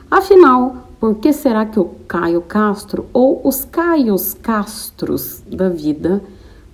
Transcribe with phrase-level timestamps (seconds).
[0.09, 6.23] Afinal, por que será que o Caio Castro ou os Caios Castros da vida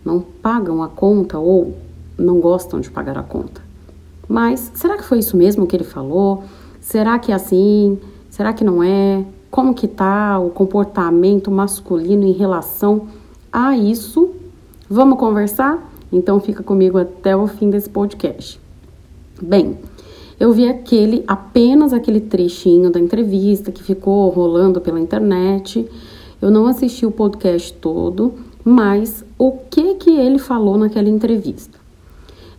[0.05, 1.91] não pagam a conta ou
[2.21, 3.61] não gostam de pagar a conta.
[4.27, 6.44] Mas será que foi isso mesmo que ele falou?
[6.80, 7.99] Será que é assim?
[8.30, 9.25] Será que não é?
[9.49, 13.07] Como que tá o comportamento masculino em relação
[13.52, 14.31] a isso?
[14.89, 15.91] Vamos conversar?
[16.11, 18.59] Então fica comigo até o fim desse podcast.
[19.41, 19.77] Bem,
[20.39, 25.85] eu vi aquele apenas aquele trechinho da entrevista que ficou rolando pela internet.
[26.41, 28.33] Eu não assisti o podcast todo,
[28.63, 31.80] mas o que que ele falou naquela entrevista?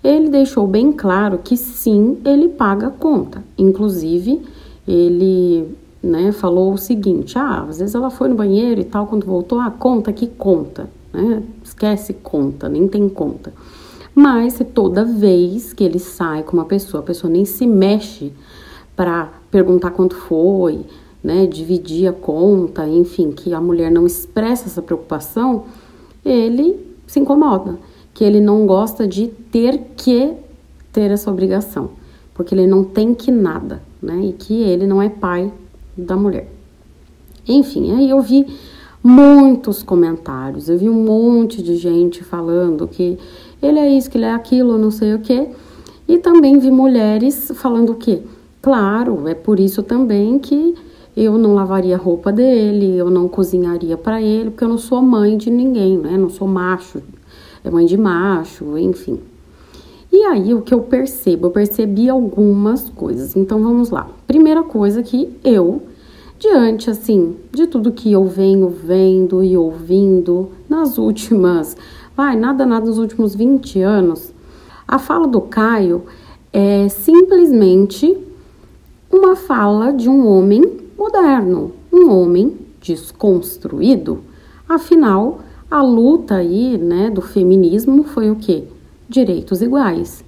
[0.02, 3.44] Ele deixou bem claro que sim, ele paga a conta.
[3.56, 4.42] Inclusive,
[4.86, 9.24] ele né, falou o seguinte: ah, às vezes ela foi no banheiro e tal, quando
[9.24, 11.42] voltou, a ah, conta que conta, né?
[11.62, 13.52] Esquece conta, nem tem conta.
[14.14, 18.32] Mas toda vez que ele sai com uma pessoa, a pessoa nem se mexe
[18.94, 20.84] para perguntar quanto foi,
[21.22, 25.64] né, dividir a conta, enfim, que a mulher não expressa essa preocupação,
[26.24, 27.78] ele se incomoda,
[28.14, 30.32] que ele não gosta de ter que
[30.92, 31.90] ter essa obrigação,
[32.34, 34.20] porque ele não tem que nada, né?
[34.26, 35.52] E que ele não é pai
[35.96, 36.50] da mulher.
[37.48, 38.46] Enfim, aí eu vi
[39.02, 43.18] muitos comentários, eu vi um monte de gente falando que
[43.60, 45.48] ele é isso, que ele é aquilo, não sei o que,
[46.06, 48.22] e também vi mulheres falando que,
[48.60, 50.74] claro, é por isso também que
[51.16, 55.02] eu não lavaria a roupa dele, eu não cozinharia para ele, porque eu não sou
[55.02, 56.16] mãe de ninguém, né?
[56.16, 57.02] Não sou macho,
[57.64, 59.20] é mãe de macho, enfim.
[60.12, 61.46] E aí o que eu percebo?
[61.46, 63.34] Eu percebi algumas coisas.
[63.34, 64.08] Então vamos lá.
[64.26, 65.82] Primeira coisa que eu,
[66.38, 71.76] diante assim, de tudo que eu venho vendo e ouvindo nas últimas,
[72.14, 74.32] vai, nada nada nos últimos 20 anos,
[74.86, 76.02] a fala do Caio
[76.52, 78.14] é simplesmente
[79.10, 80.62] uma fala de um homem
[80.98, 84.20] moderno, um homem desconstruído.
[84.68, 85.40] Afinal,
[85.72, 88.64] a luta aí, né, do feminismo foi o quê?
[89.08, 90.22] Direitos iguais.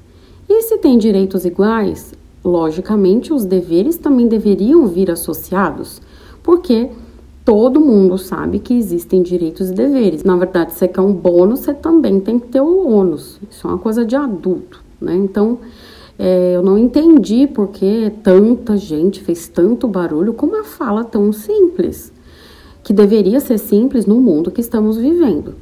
[0.49, 6.01] E se tem direitos iguais, logicamente os deveres também deveriam vir associados,
[6.43, 6.89] porque
[7.45, 10.25] todo mundo sabe que existem direitos e deveres.
[10.25, 13.39] Na verdade, você quer um bônus, você também tem que ter o ônus.
[13.51, 15.15] Isso é uma coisa de adulto, né?
[15.15, 15.59] Então,
[16.19, 22.14] é, eu não entendi porque tanta gente fez tanto barulho com uma fala tão simples,
[22.85, 25.55] que deveria ser simples no mundo que estamos vivendo.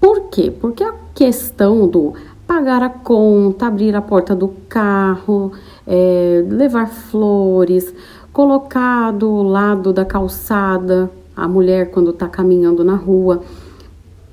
[0.00, 0.50] Por quê?
[0.50, 2.14] Porque a questão do
[2.46, 5.52] pagar a conta, abrir a porta do carro,
[5.86, 7.94] é, levar flores,
[8.32, 13.42] colocar do lado da calçada a mulher quando está caminhando na rua,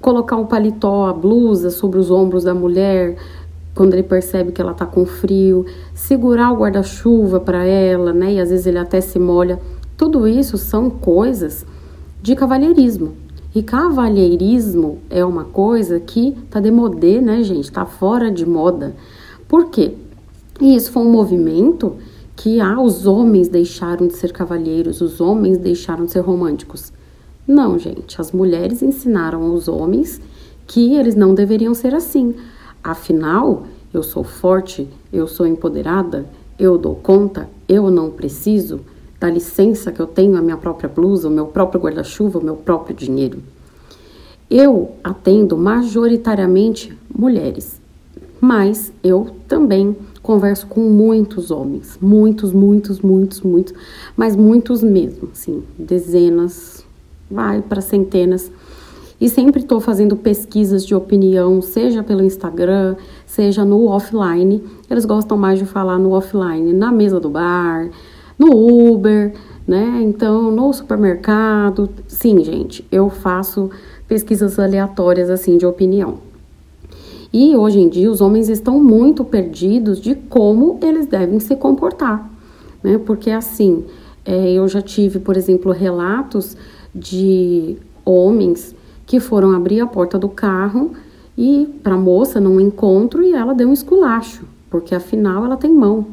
[0.02, 3.18] colocar o paletó, a blusa sobre os ombros da mulher,
[3.76, 8.34] quando ele percebe que ela tá com frio, segurar o guarda-chuva para ela, né?
[8.34, 9.60] E às vezes ele até se molha.
[9.98, 11.66] Tudo isso são coisas
[12.26, 13.14] de cavalheirismo.
[13.54, 17.72] E cavalheirismo é uma coisa que tá demodê, né, gente?
[17.72, 18.96] Tá fora de moda.
[19.48, 19.94] Por quê?
[20.60, 21.98] E isso foi um movimento
[22.36, 26.92] que ah, os homens deixaram de ser cavalheiros, os homens deixaram de ser românticos.
[27.48, 30.20] Não, gente, as mulheres ensinaram aos homens
[30.66, 32.34] que eles não deveriam ser assim.
[32.84, 36.26] Afinal, eu sou forte, eu sou empoderada,
[36.58, 38.82] eu dou conta, eu não preciso
[39.26, 42.56] da licença que eu tenho a minha própria blusa, o meu próprio guarda-chuva, o meu
[42.56, 43.40] próprio dinheiro.
[44.48, 47.82] Eu atendo majoritariamente mulheres,
[48.40, 53.74] mas eu também converso com muitos homens, muitos, muitos, muitos, muitos,
[54.16, 56.86] mas muitos mesmo, assim, dezenas,
[57.30, 58.52] vai para centenas
[59.20, 62.96] e sempre estou fazendo pesquisas de opinião, seja pelo Instagram,
[63.26, 64.62] seja no offline.
[64.88, 67.90] Eles gostam mais de falar no offline, na mesa do bar,
[68.38, 69.34] no Uber,
[69.68, 70.02] né?
[70.04, 71.90] Então, no supermercado.
[72.08, 73.70] Sim, gente, eu faço
[74.08, 76.20] pesquisas aleatórias assim de opinião.
[77.34, 82.30] E hoje em dia os homens estão muito perdidos de como eles devem se comportar,
[82.82, 82.98] né?
[82.98, 83.84] Porque assim,
[84.24, 86.56] é, eu já tive, por exemplo, relatos
[86.94, 88.74] de homens
[89.06, 90.92] que foram abrir a porta do carro
[91.38, 95.74] e para a moça num encontro e ela deu um esculacho, porque afinal ela tem
[95.74, 96.06] mão.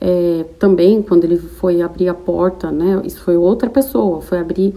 [0.00, 4.74] É, também quando ele foi abrir a porta, né, isso foi outra pessoa, foi abrir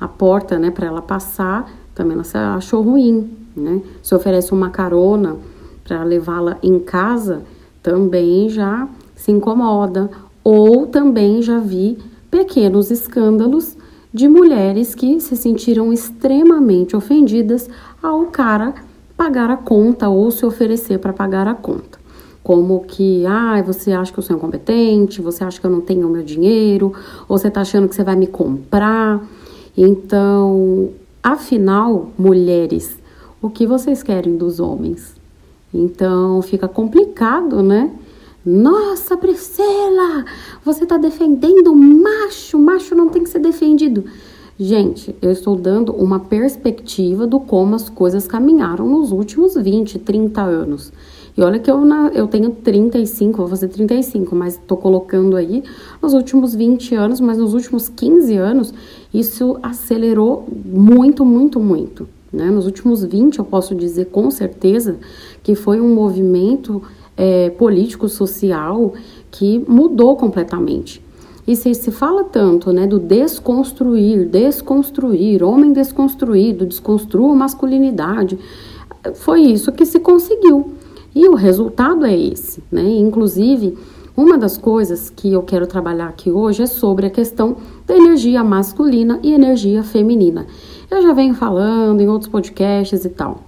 [0.00, 3.80] a porta, né, para ela passar, também ela achou ruim, né?
[4.02, 5.36] Se oferece uma carona
[5.84, 7.42] para levá-la em casa,
[7.82, 10.10] também já se incomoda.
[10.42, 11.98] Ou também já vi
[12.30, 13.76] pequenos escândalos
[14.12, 17.68] de mulheres que se sentiram extremamente ofendidas
[18.02, 18.74] ao cara
[19.16, 22.03] pagar a conta ou se oferecer para pagar a conta.
[22.44, 26.06] Como que, ah, você acha que eu sou incompetente, você acha que eu não tenho
[26.06, 26.92] o meu dinheiro,
[27.26, 29.26] ou você está achando que você vai me comprar.
[29.76, 30.90] Então,
[31.22, 32.96] afinal, mulheres,
[33.40, 35.16] o que vocês querem dos homens?
[35.72, 37.90] Então, fica complicado, né?
[38.44, 40.26] Nossa, Priscila,
[40.62, 44.04] você está defendendo macho, macho não tem que ser defendido.
[44.58, 50.42] Gente, eu estou dando uma perspectiva do como as coisas caminharam nos últimos 20, 30
[50.42, 50.92] anos.
[51.36, 55.64] E olha que eu, na, eu tenho 35, vou fazer 35, mas estou colocando aí
[56.00, 58.74] nos últimos 20 anos, mas nos últimos 15 anos,
[59.12, 62.08] isso acelerou muito, muito, muito.
[62.32, 62.50] Né?
[62.50, 64.96] Nos últimos 20, eu posso dizer com certeza
[65.42, 66.80] que foi um movimento
[67.16, 68.94] é, político, social,
[69.30, 71.02] que mudou completamente.
[71.46, 78.38] E se se fala tanto, né, do desconstruir, desconstruir, homem desconstruído, desconstrua masculinidade,
[79.14, 80.72] foi isso que se conseguiu.
[81.14, 82.82] E o resultado é esse, né?
[82.82, 83.78] Inclusive,
[84.16, 87.56] uma das coisas que eu quero trabalhar aqui hoje é sobre a questão
[87.86, 90.46] da energia masculina e energia feminina.
[90.90, 93.42] Eu já venho falando em outros podcasts e tal.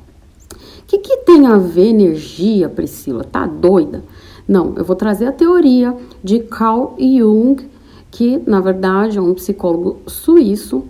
[0.54, 3.24] O que, que tem a ver energia, Priscila?
[3.24, 4.04] Tá doida?
[4.46, 7.68] Não, eu vou trazer a teoria de Carl Jung,
[8.10, 10.84] que na verdade é um psicólogo suíço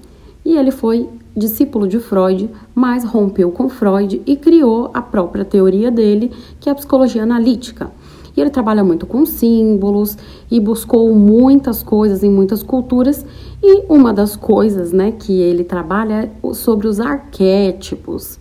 [0.45, 5.91] e ele foi discípulo de Freud, mas rompeu com Freud e criou a própria teoria
[5.91, 7.91] dele, que é a psicologia analítica.
[8.37, 10.17] E ele trabalha muito com símbolos
[10.51, 13.25] e buscou muitas coisas em muitas culturas.
[13.63, 18.39] E uma das coisas né, que ele trabalha é sobre os arquétipos.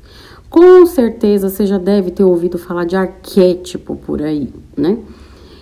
[0.49, 4.97] Com certeza você já deve ter ouvido falar de arquétipo por aí, né?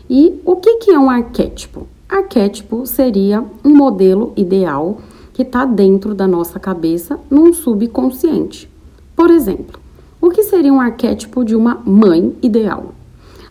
[0.10, 1.88] E o que, que é um arquétipo?
[2.10, 4.98] Arquétipo seria um modelo ideal
[5.34, 8.70] que está dentro da nossa cabeça num subconsciente.
[9.16, 9.80] Por exemplo,
[10.22, 12.94] o que seria um arquétipo de uma mãe ideal?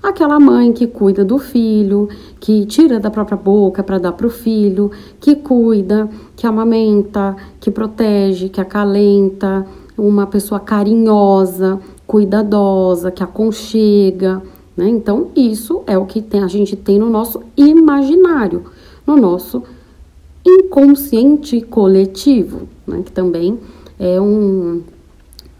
[0.02, 2.08] Aquela mãe que cuida do filho,
[2.40, 4.90] que tira da própria boca para dar para o filho,
[5.20, 9.64] que cuida, que amamenta, que protege, que acalenta,
[9.96, 14.42] uma pessoa carinhosa, cuidadosa, que aconchega,
[14.76, 14.88] né?
[14.88, 18.64] Então, isso é o que tem, a gente tem no nosso imaginário,
[19.06, 19.62] no nosso
[20.44, 23.02] inconsciente coletivo, né?
[23.04, 23.58] que também
[23.98, 24.82] é um,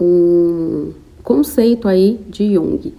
[0.00, 0.93] um
[1.23, 2.93] conceito aí de Jung.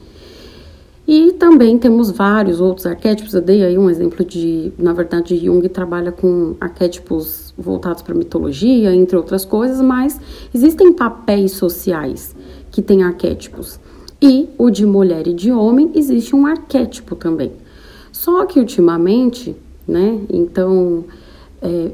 [1.05, 3.33] E também temos vários outros arquétipos.
[3.33, 8.95] Eu dei aí um exemplo de, na verdade, Jung trabalha com arquétipos voltados para mitologia,
[8.95, 10.19] entre outras coisas, mas
[10.53, 12.33] existem papéis sociais
[12.71, 13.79] que têm arquétipos.
[14.21, 17.51] E o de mulher e de homem existe um arquétipo também.
[18.09, 19.53] Só que ultimamente,
[19.85, 21.03] né, então
[21.63, 21.91] é,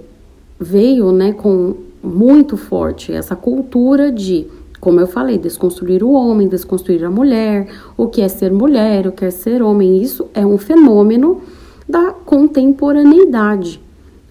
[0.59, 4.47] veio, né, com muito forte essa cultura de
[4.79, 7.67] como eu falei, desconstruir o homem, desconstruir a mulher,
[7.97, 11.41] o que é ser mulher, o que é ser homem, isso é um fenômeno
[11.87, 13.81] da contemporaneidade.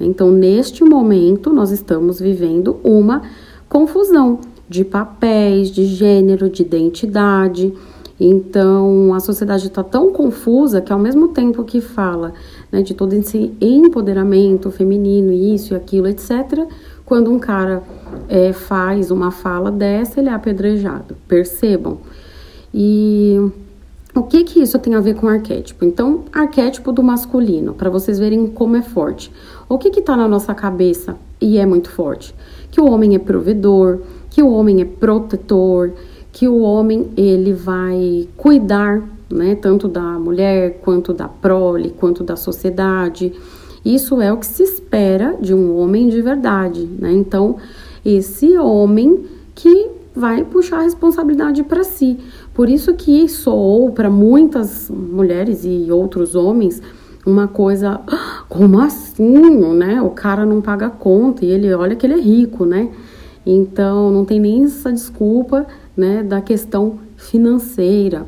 [0.01, 3.23] Então, neste momento, nós estamos vivendo uma
[3.69, 4.39] confusão
[4.69, 7.75] de papéis, de gênero, de identidade.
[8.21, 12.33] Então, a sociedade está tão confusa que, ao mesmo tempo que fala
[12.71, 16.67] né, de todo esse empoderamento feminino, isso e aquilo, etc.,
[17.05, 17.83] quando um cara
[18.29, 21.17] é, faz uma fala dessa, ele é apedrejado.
[21.27, 21.99] Percebam.
[22.73, 23.41] E
[24.15, 25.87] o que que isso tem a ver com arquétipo?
[25.87, 29.33] Então, arquétipo do masculino, para vocês verem como é forte.
[29.69, 32.35] O que que tá na nossa cabeça e é muito forte?
[32.71, 35.93] Que o homem é provedor, que o homem é protetor,
[36.31, 42.37] que o homem ele vai cuidar, né, tanto da mulher quanto da prole, quanto da
[42.37, 43.33] sociedade
[43.85, 47.13] isso é o que se espera de um homem de verdade, né?
[47.13, 47.57] Então,
[48.05, 52.19] esse homem que vai puxar a responsabilidade para si.
[52.53, 56.83] Por isso que soou para muitas mulheres e outros homens
[57.25, 60.03] uma coisa, ah, como assim, né?
[60.03, 62.91] O cara não paga conta e ele olha que ele é rico, né?
[63.47, 65.67] Então não tem nem essa desculpa,
[65.97, 68.27] né, da questão financeira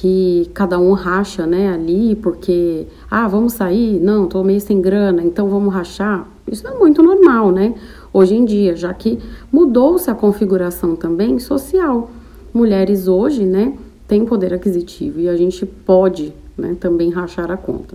[0.00, 4.00] que cada um racha, né, ali, porque, ah, vamos sair?
[4.00, 6.26] Não, tô meio sem grana, então vamos rachar.
[6.50, 7.74] Isso é muito normal, né,
[8.10, 9.18] hoje em dia, já que
[9.52, 12.10] mudou-se a configuração também social.
[12.52, 13.74] Mulheres hoje, né,
[14.08, 17.94] têm poder aquisitivo e a gente pode, né, também rachar a conta.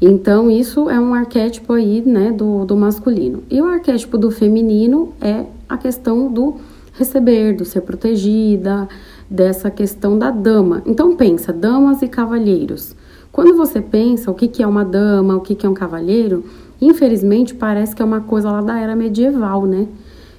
[0.00, 3.42] Então, isso é um arquétipo aí, né, do, do masculino.
[3.50, 6.58] E o arquétipo do feminino é a questão do
[6.92, 8.88] receber, do ser protegida,
[9.30, 10.82] dessa questão da dama.
[10.84, 12.96] Então pensa, damas e cavalheiros.
[13.30, 16.44] Quando você pensa o que, que é uma dama, o que, que é um cavalheiro,
[16.80, 19.86] infelizmente parece que é uma coisa lá da era medieval, né?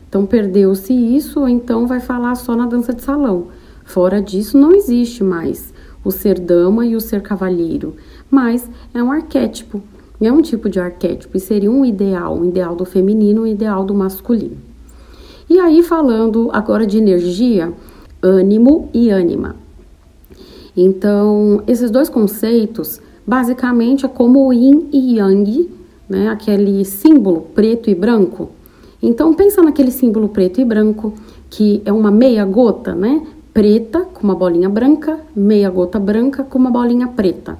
[0.09, 3.47] Então perdeu-se isso, ou então vai falar só na dança de salão.
[3.85, 7.95] Fora disso, não existe mais o ser dama e o ser cavalheiro,
[8.29, 9.81] mas é um arquétipo,
[10.19, 13.85] é um tipo de arquétipo e seria um ideal, um ideal do feminino, um ideal
[13.85, 14.57] do masculino.
[15.49, 17.73] E aí, falando agora de energia,
[18.21, 19.55] ânimo e ânima.
[20.75, 25.69] Então, esses dois conceitos, basicamente, é como o yin e yang,
[26.07, 26.29] né?
[26.29, 28.49] Aquele símbolo preto e branco.
[29.01, 31.13] Então, pensa naquele símbolo preto e branco,
[31.49, 33.25] que é uma meia gota, né?
[33.53, 37.59] Preta com uma bolinha branca, meia gota branca com uma bolinha preta.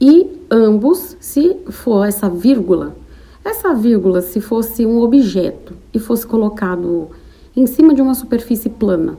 [0.00, 2.96] E ambos, se for essa vírgula,
[3.44, 7.08] essa vírgula, se fosse um objeto e fosse colocado
[7.54, 9.18] em cima de uma superfície plana,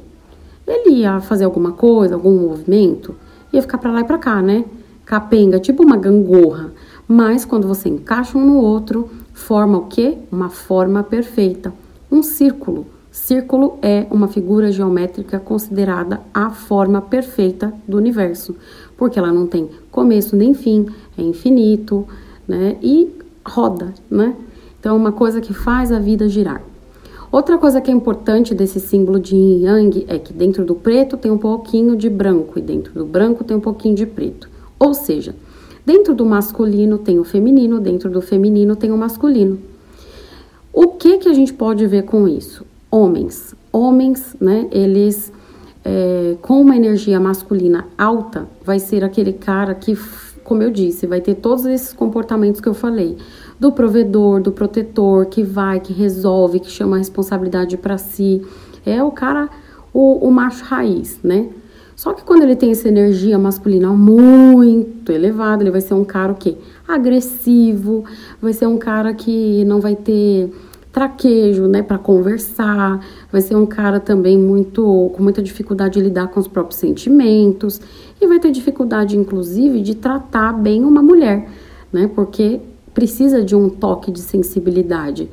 [0.72, 3.16] ele ia fazer alguma coisa, algum movimento,
[3.52, 4.66] ia ficar para lá e para cá, né?
[5.06, 6.72] Capenga, tipo uma gangorra.
[7.08, 10.18] Mas quando você encaixa um no outro, forma o quê?
[10.32, 11.74] Uma forma perfeita.
[12.10, 12.86] Um círculo.
[13.12, 18.56] Círculo é uma figura geométrica considerada a forma perfeita do universo,
[18.96, 20.86] porque ela não tem começo nem fim,
[21.18, 22.08] é infinito,
[22.48, 22.78] né?
[22.82, 23.10] E
[23.46, 24.34] roda, né?
[24.80, 26.62] Então é uma coisa que faz a vida girar.
[27.32, 31.16] Outra coisa que é importante desse símbolo de yin yang é que dentro do preto
[31.16, 34.50] tem um pouquinho de branco e dentro do branco tem um pouquinho de preto.
[34.78, 35.34] Ou seja,
[35.86, 39.58] dentro do masculino tem o feminino, dentro do feminino tem o masculino.
[40.74, 42.66] O que que a gente pode ver com isso?
[42.90, 44.68] Homens, homens, né?
[44.70, 45.32] Eles
[45.86, 49.98] é, com uma energia masculina alta, vai ser aquele cara que,
[50.44, 53.18] como eu disse, vai ter todos esses comportamentos que eu falei
[53.62, 58.42] do provedor, do protetor, que vai, que resolve, que chama a responsabilidade para si.
[58.84, 59.48] É o cara,
[59.94, 61.48] o, o macho raiz, né?
[61.96, 66.32] Só que quando ele tem essa energia masculina muito elevada, ele vai ser um cara
[66.32, 66.58] o quê?
[66.88, 68.04] Agressivo,
[68.42, 70.52] vai ser um cara que não vai ter
[70.92, 73.00] traquejo, né, para conversar,
[73.32, 77.80] vai ser um cara também muito com muita dificuldade de lidar com os próprios sentimentos
[78.20, 81.48] e vai ter dificuldade inclusive de tratar bem uma mulher,
[81.94, 82.10] né?
[82.14, 82.60] Porque
[82.94, 85.30] precisa de um toque de sensibilidade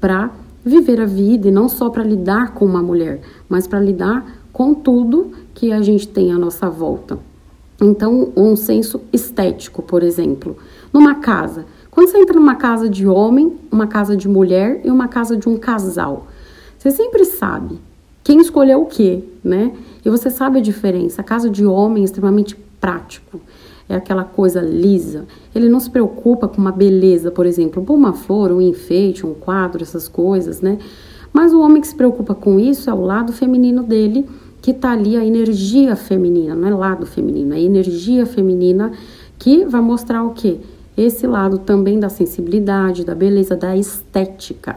[0.00, 0.30] para
[0.64, 4.74] viver a vida e não só para lidar com uma mulher, mas para lidar com
[4.74, 7.18] tudo que a gente tem à nossa volta.
[7.80, 10.56] Então, um senso estético, por exemplo,
[10.92, 11.66] numa casa.
[11.90, 15.48] Quando você entra numa casa de homem, uma casa de mulher e uma casa de
[15.48, 16.26] um casal,
[16.78, 17.80] você sempre sabe
[18.22, 19.72] quem escolheu o quê, né?
[20.04, 21.20] E você sabe a diferença.
[21.20, 23.40] A casa de homem é extremamente prático
[23.92, 25.26] é aquela coisa lisa.
[25.54, 29.82] Ele não se preocupa com uma beleza, por exemplo, uma flor, um enfeite, um quadro,
[29.82, 30.78] essas coisas, né?
[31.32, 34.26] Mas o homem que se preocupa com isso é o lado feminino dele,
[34.60, 38.92] que tá ali a energia feminina, não é lado feminino, é energia feminina
[39.38, 40.58] que vai mostrar o quê?
[40.96, 44.76] Esse lado também da sensibilidade, da beleza, da estética.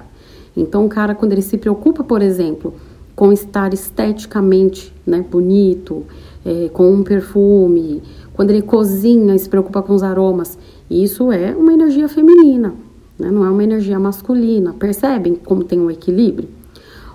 [0.58, 2.74] Então, o cara, quando ele se preocupa, por exemplo,
[3.16, 6.04] com estar esteticamente né, bonito,
[6.46, 8.02] é, com um perfume,
[8.36, 10.58] quando ele cozinha e se preocupa com os aromas,
[10.90, 12.74] isso é uma energia feminina,
[13.18, 13.32] né?
[13.32, 14.74] não é uma energia masculina.
[14.74, 16.50] Percebem como tem um equilíbrio?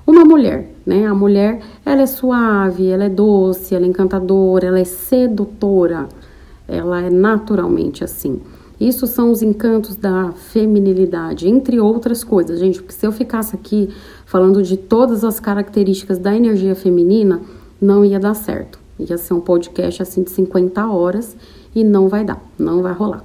[0.06, 1.06] Uma mulher, né?
[1.06, 6.08] A mulher, ela é suave, ela é doce, ela é encantadora, ela é sedutora,
[6.66, 8.40] ela é naturalmente assim.
[8.80, 12.80] Isso são os encantos da feminilidade, entre outras coisas, gente.
[12.80, 13.90] Porque se eu ficasse aqui
[14.24, 17.42] falando de todas as características da energia feminina,
[17.80, 18.79] não ia dar certo.
[19.08, 21.36] Ia ser um podcast assim de 50 horas
[21.74, 23.24] e não vai dar, não vai rolar.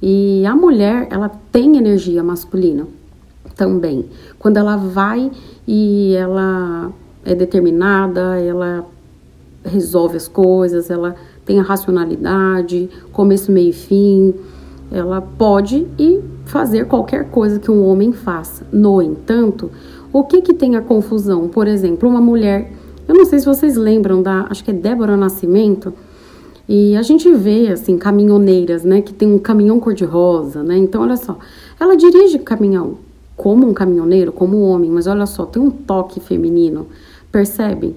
[0.00, 2.86] E a mulher, ela tem energia masculina
[3.56, 4.06] também.
[4.38, 5.30] Quando ela vai
[5.66, 6.92] e ela
[7.24, 8.86] é determinada, ela
[9.64, 14.34] resolve as coisas, ela tem a racionalidade, começo, meio e fim,
[14.90, 18.66] ela pode e fazer qualquer coisa que um homem faça.
[18.72, 19.70] No entanto,
[20.12, 21.48] o que que tem a confusão?
[21.48, 22.72] Por exemplo, uma mulher
[23.08, 25.94] eu não sei se vocês lembram da, acho que é Débora Nascimento,
[26.68, 30.76] e a gente vê, assim, caminhoneiras, né, que tem um caminhão cor-de-rosa, né?
[30.76, 31.38] Então, olha só,
[31.80, 32.98] ela dirige caminhão
[33.34, 36.86] como um caminhoneiro, como um homem, mas olha só, tem um toque feminino,
[37.32, 37.96] percebem?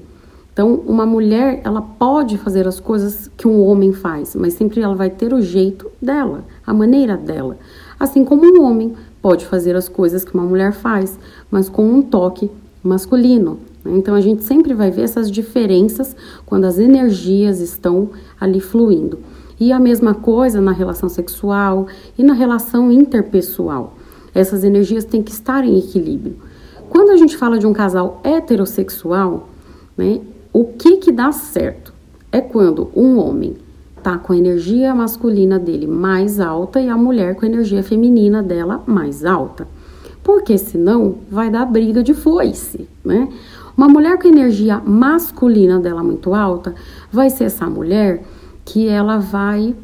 [0.53, 4.95] Então, uma mulher, ela pode fazer as coisas que um homem faz, mas sempre ela
[4.95, 7.57] vai ter o jeito dela, a maneira dela.
[7.99, 12.01] Assim como um homem pode fazer as coisas que uma mulher faz, mas com um
[12.01, 12.49] toque
[12.83, 13.59] masculino.
[13.85, 18.09] Então a gente sempre vai ver essas diferenças quando as energias estão
[18.39, 19.19] ali fluindo.
[19.59, 23.95] E a mesma coisa na relação sexual e na relação interpessoal.
[24.33, 26.38] Essas energias têm que estar em equilíbrio.
[26.89, 29.50] Quando a gente fala de um casal heterossexual,
[29.97, 30.21] né,
[30.53, 31.93] o que que dá certo?
[32.31, 33.55] É quando um homem
[34.01, 38.41] tá com a energia masculina dele mais alta e a mulher com a energia feminina
[38.41, 39.67] dela mais alta.
[40.23, 43.27] Porque senão vai dar briga de foice, né?
[43.75, 46.75] Uma mulher com a energia masculina dela muito alta
[47.11, 48.23] vai ser essa mulher
[48.65, 49.75] que ela vai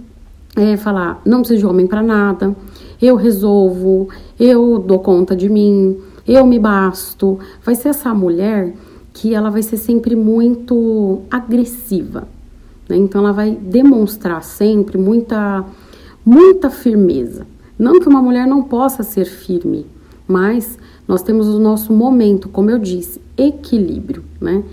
[0.55, 2.55] é, falar: não preciso de homem para nada,
[3.01, 7.39] eu resolvo, eu dou conta de mim, eu me basto.
[7.63, 8.73] Vai ser essa mulher
[9.13, 12.27] que ela vai ser sempre muito agressiva,
[12.87, 12.97] né?
[12.97, 15.65] Então ela vai demonstrar sempre muita,
[16.25, 17.47] muita firmeza.
[17.79, 19.85] Não que uma mulher não possa ser firme,
[20.27, 24.63] mas nós temos o nosso momento, como eu disse, equilíbrio, né?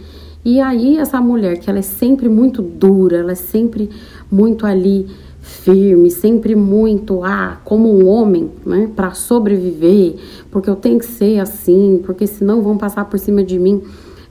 [0.45, 3.89] E aí essa mulher que ela é sempre muito dura, ela é sempre
[4.31, 5.07] muito ali
[5.41, 10.17] firme, sempre muito ah, como um homem, né, para sobreviver,
[10.51, 13.83] porque eu tenho que ser assim, porque senão vão passar por cima de mim.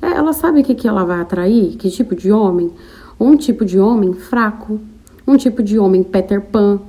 [0.02, 1.78] É, ela sabe o que, que ela vai atrair?
[1.78, 2.72] Que tipo de homem?
[3.20, 4.80] Um tipo de homem fraco,
[5.26, 6.80] um tipo de homem Peter Pan,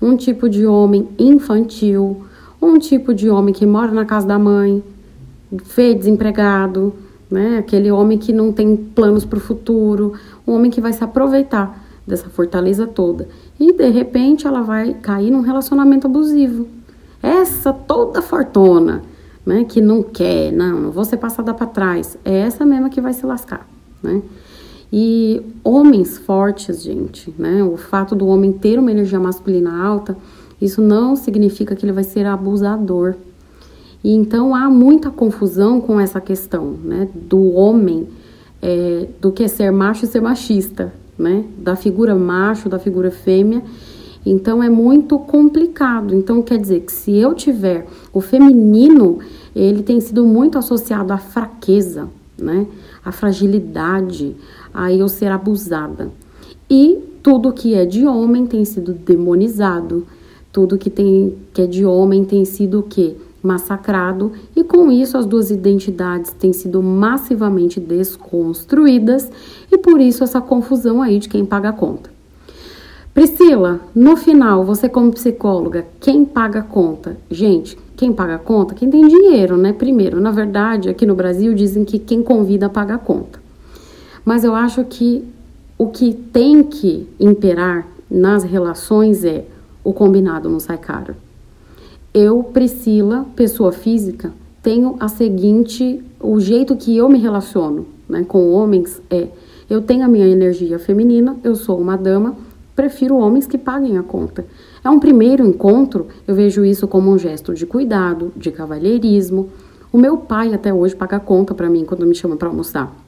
[0.00, 2.22] um tipo de homem infantil,
[2.64, 4.82] um tipo de homem que mora na casa da mãe,
[5.64, 6.94] feio desempregado,
[7.30, 7.58] né?
[7.58, 10.14] Aquele homem que não tem planos para o futuro,
[10.46, 13.28] um homem que vai se aproveitar dessa fortaleza toda.
[13.58, 16.68] E de repente ela vai cair num relacionamento abusivo.
[17.22, 19.02] Essa toda fortuna,
[19.46, 23.00] né, que não quer, não, não vou ser passada para trás, é essa mesma que
[23.00, 23.66] vai se lascar,
[24.02, 24.22] né?
[24.92, 27.64] E homens fortes, gente, né?
[27.64, 30.16] O fato do homem ter uma energia masculina alta,
[30.60, 33.14] isso não significa que ele vai ser abusador.
[34.02, 37.08] E então há muita confusão com essa questão, né?
[37.14, 38.06] Do homem,
[38.60, 41.44] é, do que é ser macho e ser machista, né?
[41.58, 43.62] Da figura macho, da figura fêmea.
[44.26, 46.14] Então é muito complicado.
[46.14, 49.18] Então quer dizer que se eu tiver o feminino,
[49.56, 52.08] ele tem sido muito associado à fraqueza,
[52.38, 52.66] né?
[53.04, 54.36] À fragilidade,
[54.72, 56.10] a eu ser abusada.
[56.68, 60.06] E tudo que é de homem tem sido demonizado,
[60.54, 63.16] tudo que, tem, que é de homem tem sido o quê?
[63.42, 69.28] Massacrado, e com isso as duas identidades têm sido massivamente desconstruídas,
[69.70, 72.08] e por isso essa confusão aí de quem paga a conta.
[73.12, 77.16] Priscila, no final, você como psicóloga, quem paga a conta?
[77.28, 78.74] Gente, quem paga a conta?
[78.74, 79.72] Quem tem dinheiro, né?
[79.72, 83.40] Primeiro, na verdade, aqui no Brasil dizem que quem convida paga a conta.
[84.24, 85.24] Mas eu acho que
[85.76, 89.46] o que tem que imperar nas relações é
[89.84, 91.14] o combinado não sai caro.
[92.12, 98.52] Eu, Priscila, pessoa física, tenho a seguinte, o jeito que eu me relaciono né, com
[98.52, 99.28] homens é,
[99.68, 102.36] eu tenho a minha energia feminina, eu sou uma dama,
[102.74, 104.46] prefiro homens que paguem a conta.
[104.82, 109.50] É um primeiro encontro, eu vejo isso como um gesto de cuidado, de cavalheirismo.
[109.92, 113.04] O meu pai até hoje paga a conta para mim quando me chama para almoçar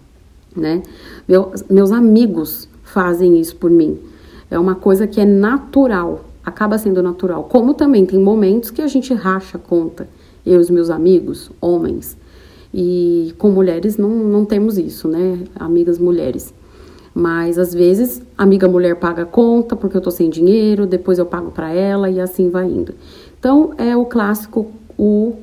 [0.57, 0.83] né?
[1.29, 3.99] Meu, meus amigos fazem isso por mim.
[4.51, 7.43] É uma coisa que é natural, acaba sendo natural.
[7.45, 10.09] Como também tem momentos que a gente racha conta,
[10.47, 12.17] eu e os meus amigos, homens.
[12.73, 15.41] E com mulheres não, não temos isso, né?
[15.57, 16.55] Amigas mulheres.
[17.13, 21.27] Mas às vezes, amiga mulher paga a conta porque eu tô sem dinheiro, depois eu
[21.27, 22.95] pago para ela e assim vai indo.
[23.39, 25.35] Então é o clássico, o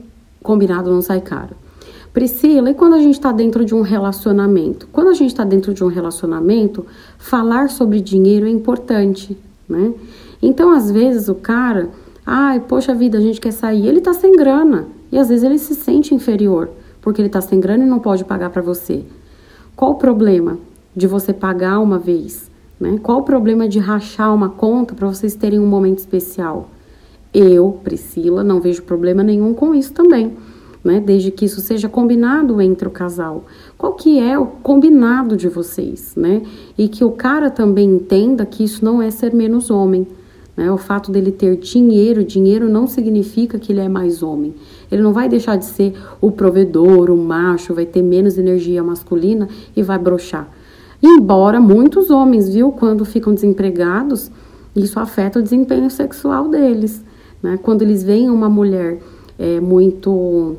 [0.42, 1.56] combinado não sai caro.
[2.14, 4.88] Priscila, e quando a gente está dentro de um relacionamento?
[4.92, 6.86] Quando a gente está dentro de um relacionamento,
[7.18, 9.36] falar sobre dinheiro é importante,
[9.68, 9.94] né?
[10.46, 11.90] Então, às vezes, o cara,
[12.26, 14.88] ai, poxa vida, a gente quer sair, ele está sem grana.
[15.12, 16.70] E às vezes ele se sente inferior,
[17.02, 19.04] porque ele está sem grana e não pode pagar para você.
[19.76, 20.60] Qual o problema
[20.96, 22.52] de você pagar uma vez?
[22.80, 23.00] Né?
[23.02, 26.70] Qual o problema de rachar uma conta para vocês terem um momento especial?
[27.34, 30.36] Eu, Priscila, não vejo problema nenhum com isso também
[30.84, 31.00] né?
[31.00, 33.46] Desde que isso seja combinado entre o casal.
[33.78, 36.42] Qual que é o combinado de vocês, né?
[36.78, 40.06] E que o cara também entenda que isso não é ser menos homem.
[40.56, 40.72] Né?
[40.72, 44.54] O fato dele ter dinheiro, dinheiro não significa que ele é mais homem.
[44.92, 49.48] Ele não vai deixar de ser o provedor, o macho, vai ter menos energia masculina
[49.76, 50.50] e vai brochar.
[51.02, 54.32] Embora muitos homens, viu, quando ficam desempregados,
[54.76, 57.04] isso afeta o desempenho sexual deles.
[57.42, 57.60] Né?
[57.62, 59.00] Quando eles veem uma mulher
[59.38, 60.56] é, muito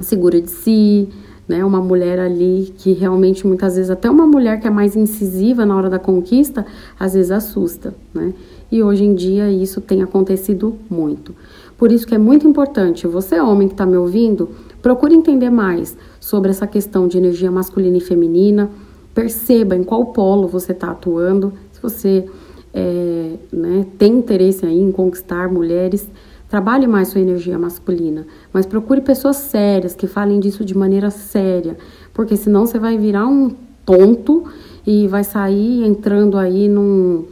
[0.00, 1.08] segura de si,
[1.48, 1.64] né?
[1.64, 5.76] Uma mulher ali que realmente muitas vezes até uma mulher que é mais incisiva na
[5.76, 6.66] hora da conquista,
[6.98, 8.34] às vezes assusta, né?
[8.70, 11.34] E hoje em dia isso tem acontecido muito.
[11.78, 14.48] Por isso que é muito importante, você homem que está me ouvindo,
[14.80, 18.70] procure entender mais sobre essa questão de energia masculina e feminina,
[19.14, 22.24] perceba em qual polo você está atuando, se você
[22.72, 26.08] é, né, tem interesse aí em conquistar mulheres,
[26.48, 31.76] Trabalhe mais sua energia masculina, mas procure pessoas sérias que falem disso de maneira séria,
[32.14, 33.50] porque senão você vai virar um
[33.84, 34.44] tonto
[34.86, 37.24] e vai sair entrando aí num,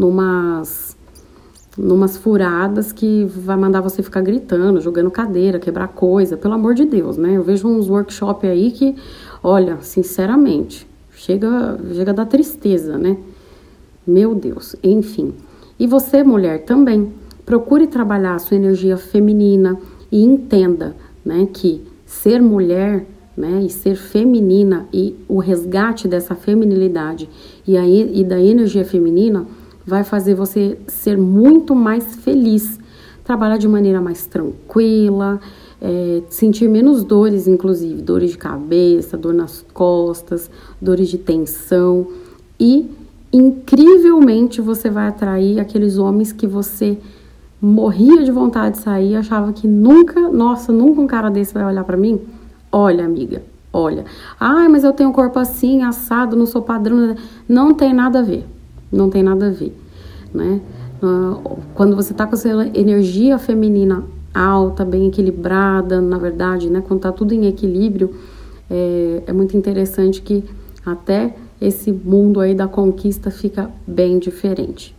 [0.00, 0.96] numas,
[1.76, 6.86] numas furadas que vai mandar você ficar gritando, jogando cadeira, quebrar coisa, pelo amor de
[6.86, 7.36] Deus, né?
[7.36, 8.96] Eu vejo uns workshop aí que,
[9.42, 13.18] olha, sinceramente, chega, chega da tristeza, né?
[14.06, 15.34] Meu Deus, enfim.
[15.78, 17.12] E você, mulher, também,
[17.44, 19.78] procure trabalhar a sua energia feminina
[20.10, 27.28] e entenda, né, que ser mulher né, e ser feminina e o resgate dessa feminilidade
[27.66, 29.46] e, a, e da energia feminina
[29.90, 32.78] vai fazer você ser muito mais feliz,
[33.24, 35.40] trabalhar de maneira mais tranquila,
[35.82, 40.48] é, sentir menos dores, inclusive dores de cabeça, dor nas costas,
[40.80, 42.06] dores de tensão
[42.58, 42.88] e
[43.32, 46.96] incrivelmente você vai atrair aqueles homens que você
[47.60, 51.82] morria de vontade de sair, achava que nunca, nossa, nunca um cara desse vai olhar
[51.82, 52.20] para mim.
[52.70, 54.04] Olha, amiga, olha.
[54.38, 57.16] Ai, mas eu tenho um corpo assim, assado, não sou padrão.
[57.48, 58.46] Não tem nada a ver.
[58.90, 59.76] Não tem nada a ver,
[60.32, 60.60] né?
[61.02, 61.38] Ah,
[61.74, 66.82] quando você tá com essa energia feminina alta, bem equilibrada, na verdade, né?
[66.86, 68.14] Quando tá tudo em equilíbrio,
[68.70, 70.44] é, é muito interessante que
[70.84, 74.94] até esse mundo aí da conquista fica bem diferente.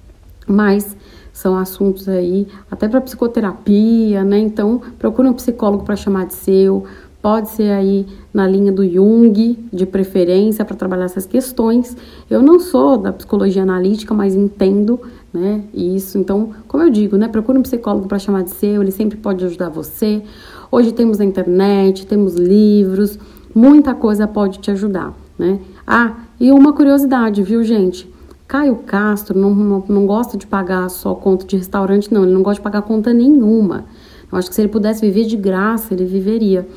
[0.47, 0.95] Mas
[1.33, 4.39] são assuntos aí até para psicoterapia, né?
[4.39, 6.85] Então, procure um psicólogo para chamar de seu,
[7.21, 11.95] pode ser aí na linha do Jung, de preferência, para trabalhar essas questões.
[12.29, 14.99] Eu não sou da psicologia analítica, mas entendo,
[15.31, 16.17] né, isso.
[16.17, 19.45] Então, como eu digo, né, procure um psicólogo para chamar de seu, ele sempre pode
[19.45, 20.23] ajudar você.
[20.71, 23.19] Hoje temos a internet, temos livros,
[23.53, 25.59] muita coisa pode te ajudar, né?
[25.85, 28.09] Ah, e uma curiosidade, viu, gente?
[28.47, 32.23] Caio Castro não, não, não gosta de pagar só conta de restaurante, não.
[32.23, 33.85] Ele não gosta de pagar conta nenhuma.
[34.31, 36.67] Eu acho que se ele pudesse viver de graça, ele viveria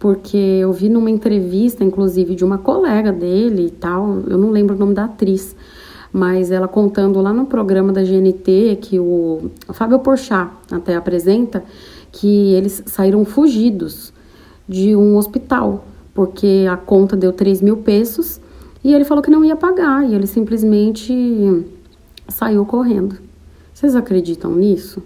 [0.00, 4.74] porque eu vi numa entrevista, inclusive, de uma colega dele e tal, eu não lembro
[4.74, 5.54] o nome da atriz,
[6.10, 11.62] mas ela contando lá no programa da GNT, que o Fábio Porchat até apresenta,
[12.10, 14.10] que eles saíram fugidos
[14.66, 15.84] de um hospital,
[16.14, 18.40] porque a conta deu 3 mil pesos
[18.82, 21.62] e ele falou que não ia pagar, e ele simplesmente
[22.26, 23.18] saiu correndo.
[23.74, 25.02] Vocês acreditam nisso?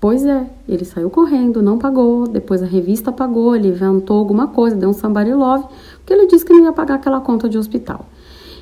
[0.00, 4.74] Pois é, ele saiu correndo, não pagou, depois a revista pagou, ele inventou alguma coisa,
[4.74, 5.66] deu um somebody love,
[5.98, 8.06] porque ele disse que não ia pagar aquela conta de hospital.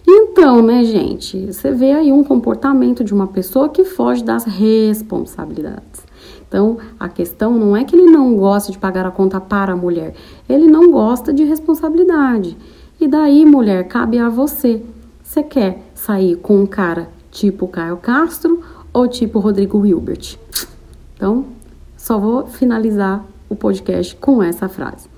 [0.05, 6.03] Então, né, gente, você vê aí um comportamento de uma pessoa que foge das responsabilidades.
[6.49, 9.77] Então, a questão não é que ele não gosta de pagar a conta para a
[9.77, 10.15] mulher,
[10.49, 12.57] ele não gosta de responsabilidade.
[13.01, 14.83] E daí, mulher, cabe a você.
[15.23, 18.61] Você quer sair com um cara tipo Caio Castro
[18.93, 20.37] ou tipo Rodrigo Hilbert?
[21.19, 21.45] Então,
[21.97, 25.09] só vou finalizar o podcast com essa frase.